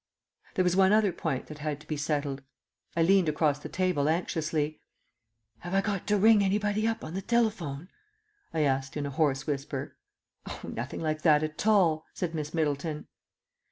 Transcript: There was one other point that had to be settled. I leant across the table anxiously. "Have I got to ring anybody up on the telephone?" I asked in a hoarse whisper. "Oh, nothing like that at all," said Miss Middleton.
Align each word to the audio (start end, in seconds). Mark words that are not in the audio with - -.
There 0.55 0.63
was 0.63 0.75
one 0.75 0.91
other 0.91 1.11
point 1.11 1.45
that 1.45 1.59
had 1.59 1.79
to 1.81 1.87
be 1.87 1.95
settled. 1.95 2.41
I 2.95 3.03
leant 3.03 3.29
across 3.29 3.59
the 3.59 3.69
table 3.69 4.09
anxiously. 4.09 4.81
"Have 5.59 5.75
I 5.75 5.81
got 5.81 6.07
to 6.07 6.17
ring 6.17 6.43
anybody 6.43 6.87
up 6.87 7.03
on 7.03 7.13
the 7.13 7.21
telephone?" 7.21 7.87
I 8.51 8.61
asked 8.61 8.97
in 8.97 9.05
a 9.05 9.11
hoarse 9.11 9.45
whisper. 9.45 9.97
"Oh, 10.47 10.61
nothing 10.67 11.01
like 11.01 11.21
that 11.21 11.43
at 11.43 11.67
all," 11.67 12.03
said 12.15 12.33
Miss 12.33 12.51
Middleton. 12.51 13.09